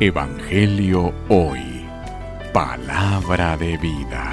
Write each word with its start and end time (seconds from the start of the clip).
Evangelio 0.00 1.12
Hoy. 1.28 1.60
Palabra 2.52 3.56
de 3.56 3.76
vida. 3.76 4.32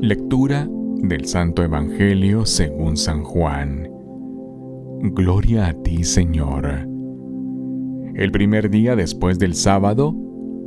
Lectura 0.00 0.66
del 0.70 1.26
Santo 1.26 1.62
Evangelio 1.62 2.46
según 2.46 2.96
San 2.96 3.24
Juan. 3.24 3.90
Gloria 5.02 5.66
a 5.66 5.72
ti, 5.82 6.02
Señor. 6.04 6.88
El 8.14 8.30
primer 8.32 8.70
día 8.70 8.96
después 8.96 9.38
del 9.38 9.54
sábado, 9.54 10.14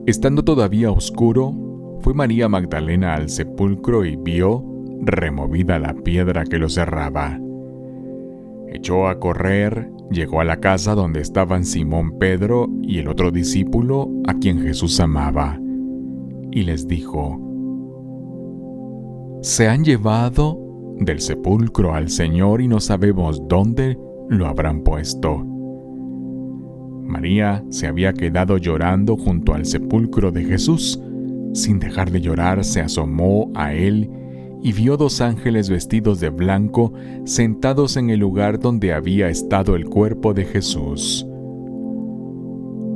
estando 0.06 0.44
todavía 0.44 0.92
oscuro, 0.92 1.98
fue 2.02 2.14
María 2.14 2.48
Magdalena 2.50 3.16
al 3.16 3.30
sepulcro 3.30 4.06
y 4.06 4.16
vio 4.16 4.64
removida 5.02 5.80
la 5.80 5.96
piedra 5.96 6.44
que 6.44 6.60
lo 6.60 6.70
cerraba. 6.70 7.40
Echó 8.68 9.08
a 9.08 9.20
correr, 9.20 9.90
llegó 10.12 10.42
a 10.42 10.44
la 10.44 10.60
casa 10.60 10.96
donde 10.96 11.22
estaban 11.22 11.66
Simón 11.66 12.18
Pedro 12.18 12.68
y 12.82 13.00
el 13.00 13.08
otro 13.08 13.32
discípulo 13.32 14.10
a 14.28 14.34
quien 14.36 14.62
Jesús 14.62 15.00
amaba, 15.00 15.60
y 16.52 16.64
les 16.64 16.88
dijo, 16.88 17.40
Se 19.42 19.68
han 19.68 19.84
llevado 19.84 20.60
del 20.98 21.20
sepulcro 21.22 21.94
al 21.94 22.10
Señor 22.10 22.62
y 22.62 22.68
no 22.68 22.80
sabemos 22.80 23.42
dónde 23.48 23.98
lo 24.30 24.48
habrán 24.48 24.82
puesto. 24.82 25.46
María 27.04 27.64
se 27.70 27.88
había 27.88 28.14
quedado 28.14 28.58
llorando 28.58 29.18
junto 29.18 29.54
al 29.54 29.66
sepulcro 29.66 30.32
de 30.32 30.44
Jesús. 30.46 31.02
Sin 31.54 31.80
dejar 31.80 32.12
de 32.12 32.22
llorar, 32.22 32.64
se 32.64 32.82
asomó 32.82 33.52
a 33.56 33.74
él 33.74 34.10
y 34.62 34.74
vio 34.74 34.98
dos 34.98 35.22
ángeles 35.22 35.70
vestidos 35.70 36.20
de 36.20 36.30
blanco 36.30 36.94
sentados 37.24 37.98
en 37.98 38.10
el 38.10 38.20
lugar 38.20 38.60
donde 38.60 38.94
había 38.94 39.30
estado 39.30 39.76
el 39.76 39.86
cuerpo 39.86 40.34
de 40.34 40.46
Jesús, 40.46 41.26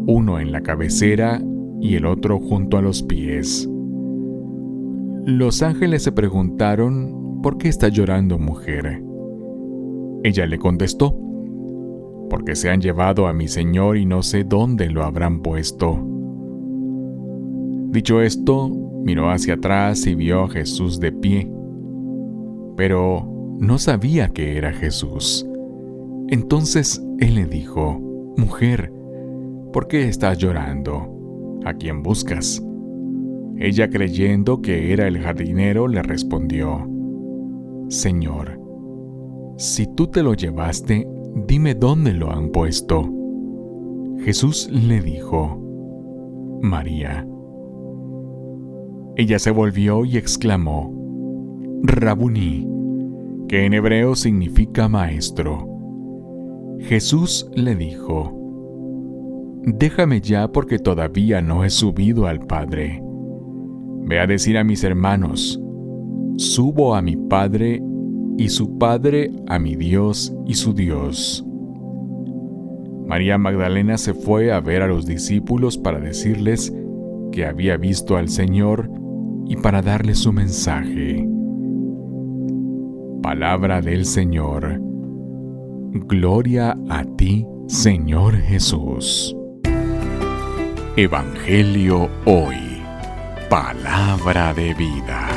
uno 0.07 0.39
en 0.39 0.51
la 0.51 0.61
cabecera 0.61 1.41
y 1.79 1.95
el 1.95 2.05
otro 2.05 2.39
junto 2.39 2.77
a 2.77 2.81
los 2.81 3.03
pies. 3.03 3.69
Los 5.25 5.63
ángeles 5.63 6.03
se 6.03 6.11
preguntaron, 6.11 7.41
¿por 7.41 7.57
qué 7.57 7.69
está 7.69 7.87
llorando 7.87 8.37
mujer? 8.37 9.01
Ella 10.23 10.45
le 10.45 10.57
contestó, 10.57 11.17
porque 12.29 12.55
se 12.55 12.69
han 12.69 12.81
llevado 12.81 13.27
a 13.27 13.33
mi 13.33 13.47
Señor 13.47 13.97
y 13.97 14.05
no 14.05 14.21
sé 14.23 14.43
dónde 14.43 14.89
lo 14.89 15.03
habrán 15.03 15.41
puesto. 15.41 15.97
Dicho 17.91 18.21
esto, 18.21 18.69
miró 19.03 19.29
hacia 19.29 19.55
atrás 19.55 20.05
y 20.07 20.15
vio 20.15 20.43
a 20.43 20.49
Jesús 20.49 20.99
de 20.99 21.11
pie, 21.11 21.49
pero 22.75 23.27
no 23.59 23.77
sabía 23.77 24.29
que 24.29 24.57
era 24.57 24.73
Jesús. 24.73 25.45
Entonces 26.29 27.03
él 27.19 27.35
le 27.35 27.45
dijo, 27.45 27.99
Mujer, 28.37 28.91
¿por 29.71 29.87
qué 29.87 30.07
estás 30.07 30.37
llorando? 30.37 31.59
¿A 31.65 31.73
quién 31.73 32.01
buscas? 32.01 32.61
Ella 33.57 33.89
creyendo 33.89 34.61
que 34.61 34.91
era 34.91 35.07
el 35.07 35.19
jardinero 35.19 35.87
le 35.87 36.01
respondió, 36.01 36.89
Señor, 37.89 38.59
si 39.57 39.85
tú 39.85 40.07
te 40.07 40.23
lo 40.23 40.33
llevaste, 40.33 41.07
dime 41.47 41.75
dónde 41.75 42.13
lo 42.13 42.31
han 42.31 42.49
puesto. 42.49 43.07
Jesús 44.19 44.69
le 44.71 45.01
dijo, 45.01 45.59
María. 46.61 47.27
Ella 49.15 49.37
se 49.37 49.51
volvió 49.51 50.05
y 50.05 50.17
exclamó, 50.17 50.91
Rabuní, 51.83 52.67
que 53.47 53.65
en 53.65 53.73
hebreo 53.73 54.15
significa 54.15 54.87
maestro. 54.87 55.67
Jesús 56.79 57.49
le 57.53 57.75
dijo, 57.75 58.39
Déjame 59.65 60.19
ya 60.19 60.51
porque 60.51 60.79
todavía 60.79 61.41
no 61.41 61.63
he 61.63 61.69
subido 61.69 62.25
al 62.25 62.39
Padre. 62.39 63.01
Ve 64.05 64.19
a 64.19 64.27
decir 64.27 64.57
a 64.57 64.63
mis 64.63 64.83
hermanos, 64.83 65.61
subo 66.37 66.95
a 66.95 67.01
mi 67.01 67.15
Padre 67.15 67.81
y 68.37 68.49
su 68.49 68.77
Padre 68.77 69.31
a 69.47 69.59
mi 69.59 69.75
Dios 69.75 70.35
y 70.47 70.55
su 70.55 70.73
Dios. 70.73 71.45
María 73.07 73.37
Magdalena 73.37 73.97
se 73.97 74.13
fue 74.13 74.51
a 74.51 74.59
ver 74.59 74.81
a 74.81 74.87
los 74.87 75.05
discípulos 75.05 75.77
para 75.77 75.99
decirles 75.99 76.73
que 77.31 77.45
había 77.45 77.77
visto 77.77 78.17
al 78.17 78.29
Señor 78.29 78.89
y 79.53 79.55
para 79.55 79.83
darle 79.83 80.15
su 80.15 80.33
mensaje. 80.33 81.23
Palabra 83.21 83.81
del 83.81 84.03
Señor. 84.03 84.79
Gloria 86.07 86.75
a 86.89 87.03
ti, 87.03 87.45
Señor 87.67 88.35
Jesús. 88.37 89.35
Evangelio 90.97 92.09
hoy. 92.25 92.81
Palabra 93.47 94.55
de 94.55 94.73
vida. 94.73 95.27